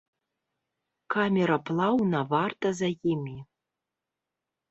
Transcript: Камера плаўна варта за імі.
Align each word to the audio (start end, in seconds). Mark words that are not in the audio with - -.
Камера 1.15 1.57
плаўна 1.67 2.19
варта 2.33 2.67
за 2.79 2.89
імі. 3.11 3.37